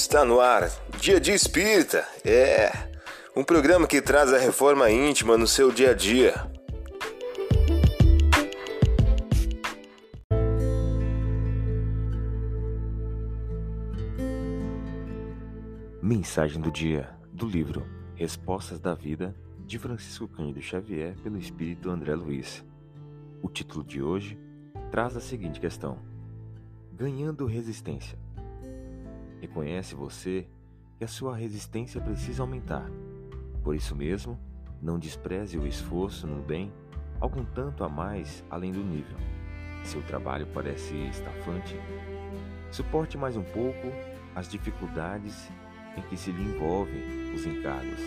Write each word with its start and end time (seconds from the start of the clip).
Está 0.00 0.24
no 0.24 0.38
ar, 0.38 0.70
Dia 1.00 1.20
de 1.20 1.32
Espírita. 1.32 2.06
É 2.24 2.70
um 3.34 3.42
programa 3.42 3.84
que 3.84 4.00
traz 4.00 4.32
a 4.32 4.38
reforma 4.38 4.88
íntima 4.88 5.36
no 5.36 5.44
seu 5.44 5.72
dia 5.72 5.90
a 5.90 5.92
dia. 5.92 6.34
Mensagem 16.00 16.62
do 16.62 16.70
dia 16.70 17.10
do 17.32 17.48
livro 17.48 17.84
Respostas 18.14 18.78
da 18.78 18.94
Vida 18.94 19.34
de 19.66 19.80
Francisco 19.80 20.28
Cândido 20.28 20.62
Xavier 20.62 21.16
pelo 21.24 21.36
Espírito 21.36 21.90
André 21.90 22.14
Luiz. 22.14 22.64
O 23.42 23.48
título 23.48 23.84
de 23.84 24.00
hoje 24.00 24.38
traz 24.92 25.16
a 25.16 25.20
seguinte 25.20 25.58
questão: 25.58 25.98
Ganhando 26.92 27.46
resistência. 27.46 28.16
Reconhece 29.40 29.94
você 29.94 30.46
que 30.96 31.04
a 31.04 31.08
sua 31.08 31.36
resistência 31.36 32.00
precisa 32.00 32.42
aumentar. 32.42 32.88
Por 33.62 33.74
isso 33.74 33.94
mesmo, 33.94 34.38
não 34.82 34.98
despreze 34.98 35.58
o 35.58 35.66
esforço 35.66 36.26
no 36.26 36.42
bem 36.42 36.72
algum 37.20 37.44
tanto 37.44 37.84
a 37.84 37.88
mais 37.88 38.44
além 38.50 38.72
do 38.72 38.82
nível. 38.82 39.16
Seu 39.84 40.02
trabalho 40.02 40.46
parece 40.52 40.94
estafante. 41.08 41.76
Suporte 42.70 43.16
mais 43.16 43.36
um 43.36 43.42
pouco 43.42 43.88
as 44.34 44.48
dificuldades 44.48 45.50
em 45.96 46.02
que 46.02 46.16
se 46.16 46.30
lhe 46.30 46.42
envolvem 46.42 47.34
os 47.34 47.46
encargos. 47.46 48.00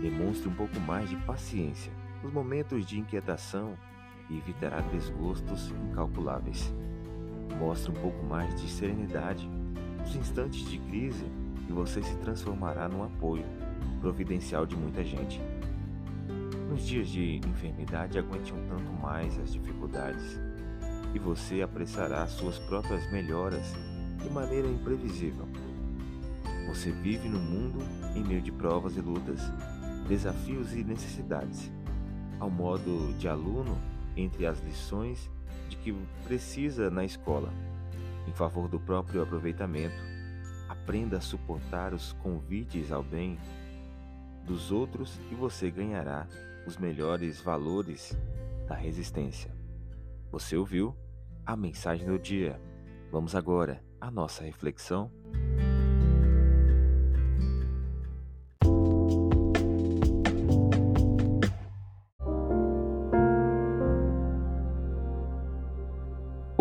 Demonstre 0.00 0.48
um 0.48 0.54
pouco 0.54 0.78
mais 0.80 1.08
de 1.08 1.16
paciência 1.16 1.92
nos 2.22 2.32
momentos 2.32 2.84
de 2.84 2.98
inquietação 2.98 3.76
e 4.28 4.36
evitará 4.36 4.80
desgostos 4.80 5.70
incalculáveis. 5.90 6.74
Mostre 7.58 7.90
um 7.90 7.94
pouco 7.94 8.24
mais 8.24 8.54
de 8.60 8.68
serenidade 8.68 9.48
nos 10.06 10.14
instantes 10.14 10.68
de 10.70 10.78
crise 10.78 11.24
você 11.68 12.00
se 12.00 12.14
transformará 12.18 12.88
num 12.88 13.02
apoio 13.02 13.44
providencial 14.00 14.64
de 14.64 14.76
muita 14.76 15.02
gente. 15.02 15.40
Nos 16.70 16.86
dias 16.86 17.08
de 17.08 17.40
enfermidade, 17.44 18.16
aguente 18.16 18.54
um 18.54 18.68
tanto 18.68 18.92
mais 19.02 19.36
as 19.40 19.52
dificuldades 19.52 20.40
e 21.12 21.18
você 21.18 21.60
apreciará 21.60 22.24
suas 22.28 22.56
próprias 22.60 23.10
melhoras 23.10 23.74
de 24.22 24.30
maneira 24.30 24.68
imprevisível. 24.68 25.48
Você 26.68 26.92
vive 26.92 27.28
no 27.28 27.40
mundo 27.40 27.80
em 28.14 28.22
meio 28.22 28.40
de 28.40 28.52
provas 28.52 28.96
e 28.96 29.00
lutas, 29.00 29.40
desafios 30.08 30.72
e 30.72 30.84
necessidades. 30.84 31.70
Ao 32.38 32.48
modo 32.48 33.12
de 33.18 33.28
aluno, 33.28 33.76
entre 34.16 34.46
as 34.46 34.60
lições 34.60 35.28
de 35.68 35.76
que 35.76 35.92
precisa 36.24 36.90
na 36.90 37.04
escola, 37.04 37.52
em 38.26 38.32
favor 38.32 38.68
do 38.68 38.80
próprio 38.80 39.22
aproveitamento. 39.22 39.96
Aprenda 40.68 41.18
a 41.18 41.20
suportar 41.20 41.94
os 41.94 42.12
convites 42.14 42.90
ao 42.90 43.02
bem 43.02 43.38
dos 44.44 44.70
outros 44.70 45.20
e 45.30 45.34
você 45.34 45.70
ganhará 45.70 46.26
os 46.66 46.76
melhores 46.76 47.40
valores 47.40 48.16
da 48.66 48.74
resistência. 48.74 49.54
Você 50.30 50.56
ouviu 50.56 50.96
a 51.44 51.56
mensagem 51.56 52.06
do 52.06 52.18
dia. 52.18 52.60
Vamos 53.10 53.34
agora 53.34 53.82
à 54.00 54.10
nossa 54.10 54.44
reflexão. 54.44 55.10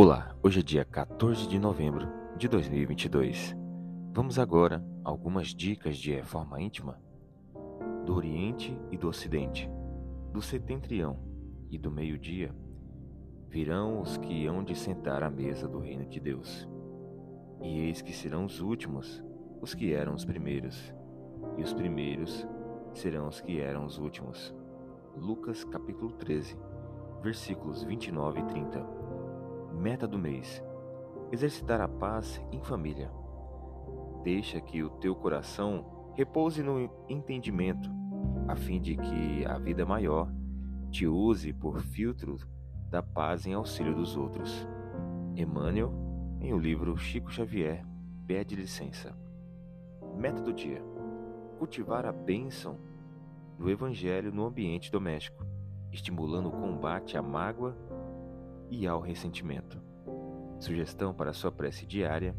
Olá, 0.06 0.36
hoje 0.44 0.60
é 0.60 0.62
dia 0.62 0.86
14 0.86 1.48
de 1.48 1.58
novembro 1.58 2.08
de 2.38 2.48
2022. 2.48 3.58
Vamos 4.14 4.38
agora 4.38 4.86
a 5.04 5.10
algumas 5.10 5.48
dicas 5.48 5.98
de 5.98 6.14
reforma 6.14 6.62
íntima 6.62 7.02
do 8.06 8.14
Oriente 8.14 8.80
e 8.92 8.98
do 8.98 9.08
Ocidente, 9.08 9.68
do 10.32 10.44
setentrião 10.44 11.18
e 11.72 11.80
do 11.80 11.90
meio-dia. 11.90 12.54
Virão 13.50 14.00
os 14.00 14.16
que 14.18 14.46
hão 14.46 14.64
de 14.64 14.76
sentar 14.76 15.24
à 15.24 15.30
mesa 15.32 15.68
do 15.68 15.80
reino 15.80 16.06
de 16.06 16.20
Deus. 16.20 16.70
E 17.64 17.80
eis 17.80 18.04
que 18.04 18.14
serão 18.14 18.46
os 18.46 18.62
últimos, 18.62 19.24
os 19.60 19.74
que 19.74 19.92
eram 19.92 20.14
os 20.14 20.24
primeiros, 20.24 20.94
e 21.58 21.64
os 21.64 21.74
primeiros 21.74 22.48
serão 22.94 23.28
os 23.28 23.42
que 23.42 23.60
eram 23.60 23.84
os 23.84 23.98
últimos. 23.98 24.54
Lucas 25.18 25.64
capítulo 25.64 26.12
13, 26.12 26.56
versículos 27.24 27.82
29 27.82 28.40
e 28.40 28.44
30. 28.44 28.95
Meta 29.76 30.08
do 30.08 30.18
mês: 30.18 30.64
exercitar 31.32 31.82
a 31.82 31.88
paz 31.88 32.42
em 32.52 32.62
família. 32.62 33.12
Deixa 34.24 34.60
que 34.62 34.82
o 34.82 34.90
teu 34.90 35.14
coração 35.14 36.12
repouse 36.16 36.64
no 36.64 36.90
entendimento, 37.10 37.90
a 38.48 38.56
fim 38.56 38.80
de 38.80 38.96
que 38.96 39.46
a 39.46 39.58
vida 39.60 39.86
maior 39.86 40.32
te 40.90 41.06
use 41.06 41.52
por 41.52 41.82
filtro 41.82 42.38
da 42.90 43.04
paz 43.04 43.46
em 43.46 43.54
auxílio 43.54 43.94
dos 43.94 44.16
outros. 44.16 44.66
Emmanuel, 45.36 45.94
em 46.40 46.54
o 46.54 46.58
livro 46.58 46.98
Chico 46.98 47.30
Xavier, 47.30 47.86
pede 48.26 48.56
licença. 48.56 49.14
Meta 50.18 50.42
do 50.42 50.54
dia: 50.54 50.82
cultivar 51.60 52.06
a 52.06 52.14
bênção 52.14 52.80
do 53.60 53.70
Evangelho 53.70 54.34
no 54.34 54.46
ambiente 54.46 54.90
doméstico, 54.90 55.46
estimulando 55.92 56.48
o 56.48 56.52
combate 56.52 57.18
à 57.18 57.22
mágoa 57.22 57.78
e 58.70 58.88
ao 58.88 59.00
ressentimento. 59.00 59.82
Sugestão 60.60 61.14
para 61.14 61.34
sua 61.34 61.52
prece 61.52 61.86
diária: 61.86 62.36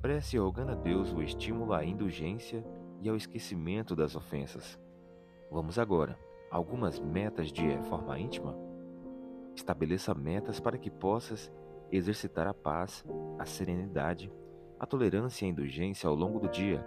prece 0.00 0.38
rogando 0.38 0.72
a 0.72 0.74
Deus 0.74 1.12
o 1.12 1.22
estímulo 1.22 1.72
à 1.72 1.84
indulgência 1.84 2.64
e 3.00 3.08
ao 3.08 3.16
esquecimento 3.16 3.96
das 3.96 4.14
ofensas. 4.14 4.78
Vamos 5.50 5.78
agora 5.78 6.18
algumas 6.50 6.98
metas 6.98 7.52
de 7.52 7.66
reforma 7.66 8.18
íntima. 8.18 8.56
Estabeleça 9.54 10.14
metas 10.14 10.60
para 10.60 10.78
que 10.78 10.90
possas 10.90 11.52
exercitar 11.90 12.46
a 12.46 12.54
paz, 12.54 13.04
a 13.38 13.44
serenidade, 13.44 14.32
a 14.78 14.86
tolerância 14.86 15.44
e 15.44 15.48
a 15.48 15.50
indulgência 15.50 16.08
ao 16.08 16.14
longo 16.14 16.38
do 16.38 16.48
dia, 16.48 16.86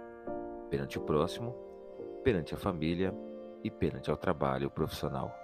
perante 0.70 0.98
o 0.98 1.02
próximo, 1.02 1.54
perante 2.22 2.54
a 2.54 2.58
família 2.58 3.14
e 3.62 3.70
perante 3.70 4.10
ao 4.10 4.16
trabalho 4.16 4.70
profissional. 4.70 5.43